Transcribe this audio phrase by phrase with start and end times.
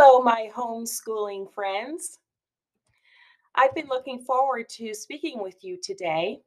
[0.00, 2.20] Hello, my homeschooling friends.
[3.56, 6.38] I've been looking forward to speaking with you today.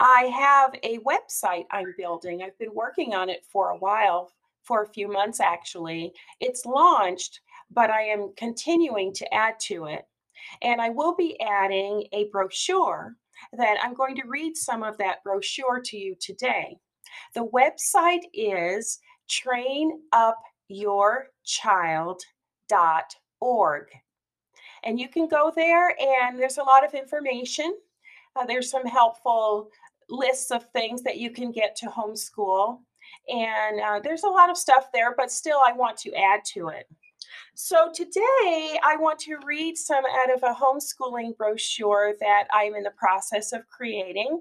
[0.00, 2.42] I have a website I'm building.
[2.42, 4.32] I've been working on it for a while,
[4.64, 6.12] for a few months actually.
[6.40, 7.38] It's launched,
[7.70, 10.02] but I am continuing to add to it.
[10.60, 13.14] And I will be adding a brochure
[13.52, 16.78] that I'm going to read some of that brochure to you today.
[17.32, 18.98] The website is
[22.70, 23.86] trainupyourchild.org.
[24.84, 27.76] And you can go there, and there's a lot of information.
[28.34, 29.70] Uh, there's some helpful
[30.08, 32.78] lists of things that you can get to homeschool.
[33.28, 36.68] And uh, there's a lot of stuff there, but still, I want to add to
[36.68, 36.86] it.
[37.54, 42.82] So today, I want to read some out of a homeschooling brochure that I'm in
[42.82, 44.40] the process of creating.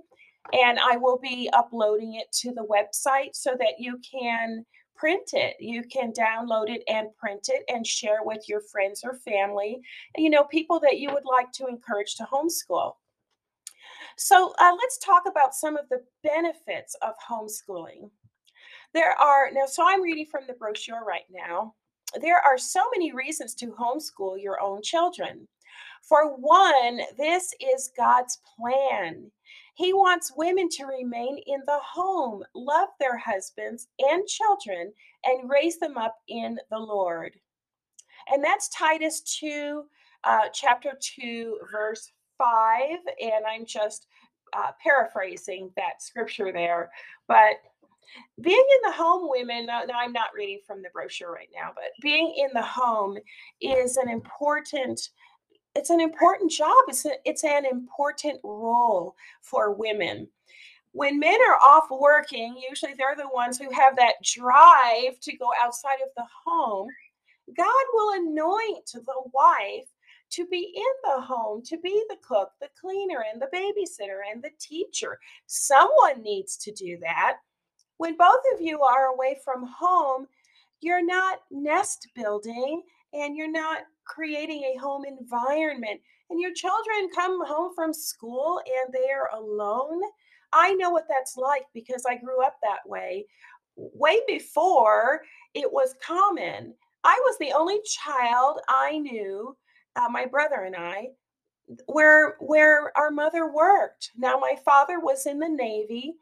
[0.54, 4.66] And I will be uploading it to the website so that you can
[5.00, 5.56] print it.
[5.60, 9.80] You can download it and print it and share with your friends or family,
[10.18, 12.94] you know, people that you would like to encourage to homeschool.
[14.18, 18.10] So uh, let's talk about some of the benefits of homeschooling.
[18.94, 21.76] There are, now, so I'm reading from the brochure right now.
[22.20, 25.48] There are so many reasons to homeschool your own children.
[26.02, 29.32] For one, this is God's plan.
[29.80, 34.92] He wants women to remain in the home, love their husbands and children,
[35.24, 37.32] and raise them up in the Lord.
[38.30, 39.86] And that's Titus 2,
[40.26, 42.98] uh, chapter 2, verse 5.
[43.22, 44.08] And I'm just
[44.52, 46.92] uh, paraphrasing that scripture there.
[47.30, 47.54] But
[48.42, 51.72] being in the home, women, no, no, I'm not reading from the brochure right now,
[51.74, 53.18] but being in the home
[53.62, 55.10] is an important
[55.76, 56.76] it's an important job.
[56.88, 60.28] It's a, it's an important role for women.
[60.92, 65.50] When men are off working, usually they're the ones who have that drive to go
[65.62, 66.88] outside of the home.
[67.56, 69.88] God will anoint the wife
[70.32, 74.44] to be in the home, to be the cook, the cleaner, and the babysitter, and
[74.44, 75.20] the teacher.
[75.48, 77.38] Someone needs to do that.
[77.98, 80.28] When both of you are away from home,
[80.82, 82.84] you're not nest building
[83.14, 88.94] and you're not creating a home environment and your children come home from school and
[88.94, 90.02] they're alone.
[90.52, 93.26] I know what that's like because I grew up that way.
[93.76, 95.22] Way before
[95.54, 96.74] it was common.
[97.04, 99.56] I was the only child I knew,
[99.96, 101.10] uh, my brother and I,
[101.86, 104.12] where where our mother worked.
[104.18, 106.16] Now my father was in the Navy,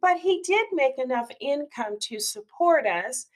[0.00, 3.26] but he did make enough income to support us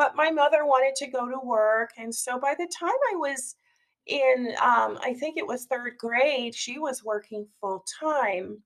[0.00, 1.90] but my mother wanted to go to work.
[1.98, 3.56] And so by the time I was
[4.06, 8.62] in, um, I think it was third grade, she was working full time.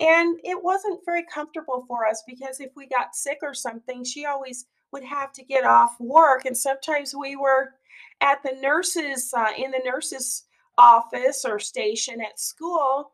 [0.00, 4.24] And it wasn't very comfortable for us because if we got sick or something, she
[4.24, 6.46] always would have to get off work.
[6.46, 7.74] And sometimes we were
[8.22, 10.44] at the nurses, uh, in the nurses'
[10.78, 13.12] office or station at school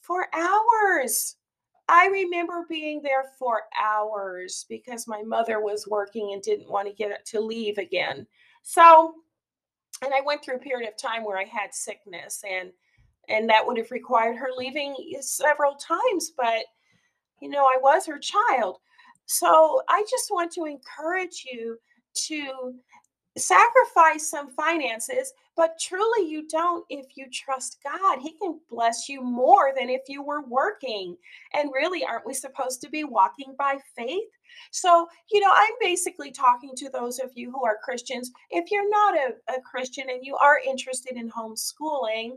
[0.00, 1.36] for hours.
[1.90, 6.94] I remember being there for hours because my mother was working and didn't want to
[6.94, 8.28] get to leave again.
[8.62, 9.14] So,
[10.00, 12.70] and I went through a period of time where I had sickness and
[13.28, 16.64] and that would have required her leaving several times, but
[17.40, 18.78] you know, I was her child.
[19.26, 21.76] So, I just want to encourage you
[22.28, 22.74] to
[23.36, 28.18] sacrifice some finances, but truly you don't if you trust God.
[28.20, 31.16] He can bless you more than if you were working.
[31.54, 34.28] And really, aren't we supposed to be walking by faith?
[34.70, 38.30] So, you know, I'm basically talking to those of you who are Christians.
[38.50, 42.32] If you're not a, a Christian and you are interested in homeschooling,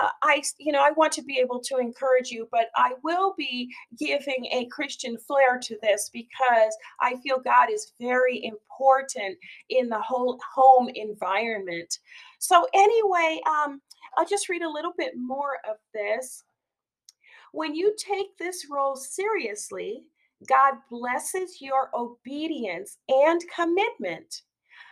[0.00, 3.34] uh, I, you know, I want to be able to encourage you, but I will
[3.36, 9.38] be giving a Christian flair to this because I feel God is very important
[9.68, 11.98] in the whole home environment.
[12.38, 13.80] So, anyway, um,
[14.16, 16.44] I'll just read a little bit more of this.
[17.52, 20.04] When you take this role seriously,
[20.48, 24.42] God blesses your obedience and commitment.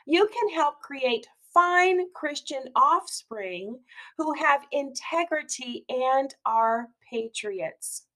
[0.07, 3.79] You can help create fine Christian offspring
[4.17, 8.07] who have integrity and are patriots.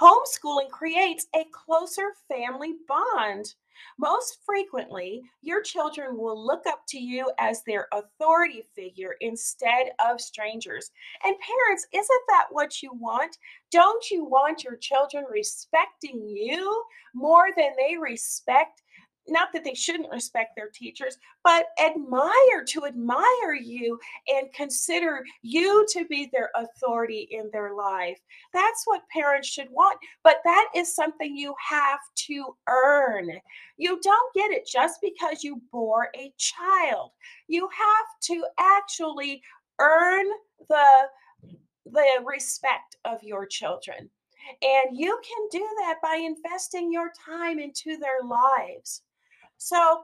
[0.00, 3.54] Homeschooling creates a closer family bond
[3.98, 10.20] most frequently, your children will look up to you as their authority figure instead of
[10.20, 10.90] strangers.
[11.24, 13.36] And parents, isn't that what you want?
[13.70, 16.84] Don't you want your children respecting you
[17.14, 18.82] more than they respect
[19.28, 23.98] not that they shouldn't respect their teachers, but admire to admire you
[24.28, 28.18] and consider you to be their authority in their life.
[28.52, 29.98] That's what parents should want.
[30.24, 33.30] But that is something you have to earn.
[33.76, 37.10] You don't get it just because you bore a child.
[37.48, 39.42] You have to actually
[39.78, 40.26] earn
[40.68, 41.08] the
[41.86, 44.08] the respect of your children.
[44.62, 49.02] And you can do that by investing your time into their lives.
[49.64, 50.00] So,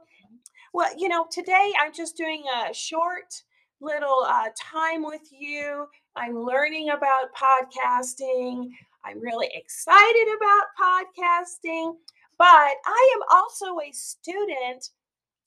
[0.73, 3.43] well, you know, today I'm just doing a short
[3.81, 5.87] little uh, time with you.
[6.15, 8.69] I'm learning about podcasting.
[9.05, 11.95] I'm really excited about podcasting,
[12.39, 14.91] but I am also a student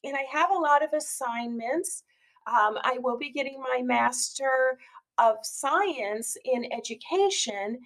[0.03, 2.03] and I have a lot of assignments.
[2.47, 4.77] Um, I will be getting my Master
[5.19, 7.79] of Science in Education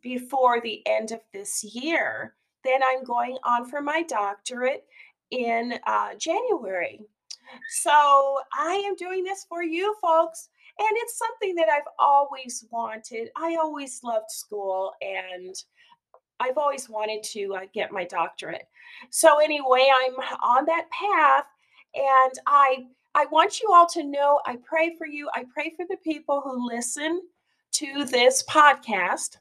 [0.00, 2.34] before the end of this year.
[2.64, 4.86] Then I'm going on for my doctorate
[5.30, 7.00] in uh, January.
[7.68, 10.48] So I am doing this for you folks.
[10.78, 13.28] And it's something that I've always wanted.
[13.36, 15.54] I always loved school and
[16.38, 18.66] I've always wanted to uh, get my doctorate.
[19.10, 21.44] So anyway, I'm on that path
[21.94, 25.28] and I I want you all to know I pray for you.
[25.34, 27.22] I pray for the people who listen
[27.72, 29.38] to this podcast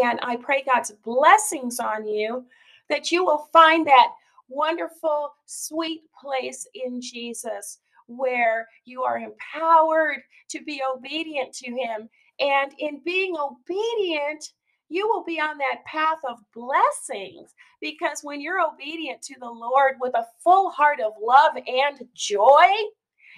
[0.00, 2.44] and I pray God's blessings on you
[2.88, 4.12] that you will find that
[4.50, 10.18] wonderful, sweet place in Jesus where you are empowered
[10.50, 12.08] to be obedient to Him.
[12.40, 14.44] And in being obedient,
[14.88, 19.94] you will be on that path of blessings because when you're obedient to the Lord
[20.00, 22.66] with a full heart of love and joy,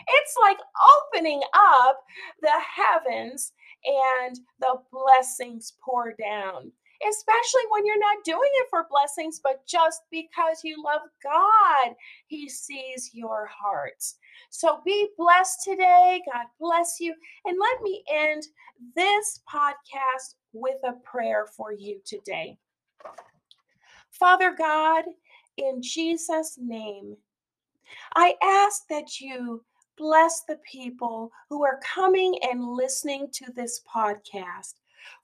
[0.09, 0.59] it's like
[1.15, 1.99] opening up
[2.41, 3.53] the heavens
[3.85, 6.73] and the blessings pour down
[7.09, 11.95] especially when you're not doing it for blessings, but just because you love God.
[12.27, 14.17] He sees your hearts.
[14.51, 16.21] So be blessed today.
[16.33, 17.15] God bless you.
[17.45, 18.45] And let me end
[18.95, 22.59] this podcast with a prayer for you today.
[24.11, 25.05] Father God,
[25.57, 27.17] in Jesus' name,
[28.15, 29.65] I ask that you
[29.97, 34.75] bless the people who are coming and listening to this podcast.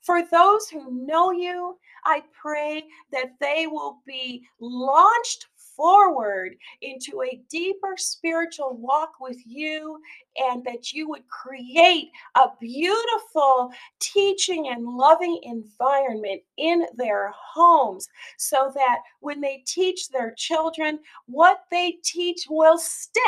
[0.01, 7.41] For those who know you, I pray that they will be launched forward into a
[7.49, 10.01] deeper spiritual walk with you
[10.37, 18.71] and that you would create a beautiful teaching and loving environment in their homes so
[18.75, 23.21] that when they teach their children, what they teach will stick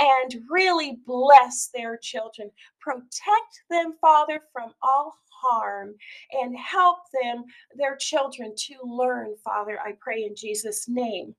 [0.00, 2.50] and really bless their children.
[2.80, 5.94] Protect them, Father, from all harm
[6.32, 7.44] and help them,
[7.76, 11.34] their children, to learn, Father, I pray in Jesus' name.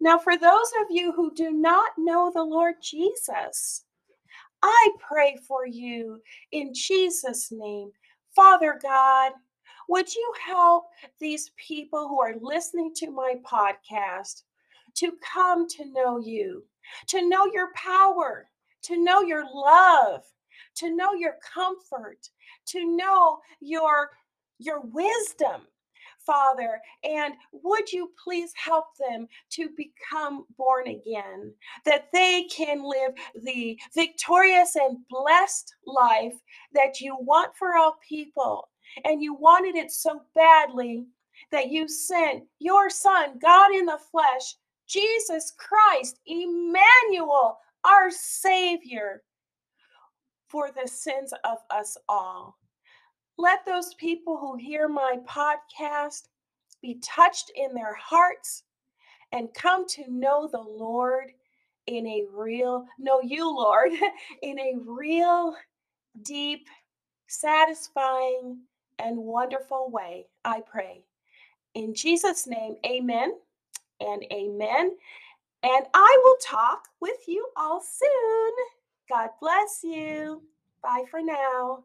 [0.00, 3.84] Now, for those of you who do not know the Lord Jesus,
[4.62, 6.20] I pray for you
[6.52, 7.90] in Jesus' name.
[8.34, 9.32] Father God,
[9.88, 10.84] would you help
[11.18, 14.42] these people who are listening to my podcast
[14.96, 16.64] to come to know you,
[17.08, 18.48] to know your power,
[18.82, 20.22] to know your love,
[20.76, 22.28] to know your comfort,
[22.66, 24.10] to know your
[24.58, 25.62] your wisdom
[26.24, 31.52] Father, and would you please help them to become born again,
[31.84, 33.12] that they can live
[33.42, 36.34] the victorious and blessed life
[36.72, 38.68] that you want for all people.
[39.04, 41.06] And you wanted it so badly
[41.50, 49.22] that you sent your Son, God in the flesh, Jesus Christ, Emmanuel, our Savior,
[50.50, 52.56] for the sins of us all.
[53.38, 56.24] Let those people who hear my podcast
[56.82, 58.64] be touched in their hearts
[59.32, 61.32] and come to know the Lord
[61.86, 63.92] in a real, know you, Lord,
[64.42, 65.54] in a real,
[66.22, 66.66] deep,
[67.28, 68.58] satisfying,
[68.98, 70.26] and wonderful way.
[70.44, 71.04] I pray.
[71.74, 73.34] In Jesus' name, amen
[74.00, 74.96] and amen.
[75.62, 78.52] And I will talk with you all soon.
[79.10, 80.42] God bless you.
[80.82, 81.84] Bye for now.